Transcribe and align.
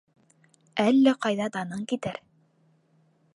Әллә 0.83 1.13
ҡайҙа 1.25 1.49
даның 1.57 1.85
китер. 1.93 2.19